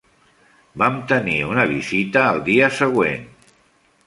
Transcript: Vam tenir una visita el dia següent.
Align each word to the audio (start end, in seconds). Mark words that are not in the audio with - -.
Vam 0.81 0.97
tenir 1.11 1.37
una 1.49 1.67
visita 1.73 2.25
el 2.31 2.43
dia 2.51 2.71
següent. 2.81 3.31